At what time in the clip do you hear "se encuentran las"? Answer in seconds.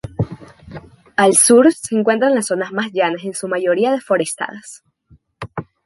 1.71-2.47